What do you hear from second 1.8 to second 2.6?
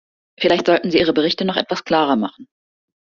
klarer machen.